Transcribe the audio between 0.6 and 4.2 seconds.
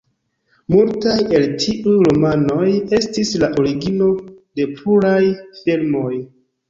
Multaj el tiuj romanoj estis la origino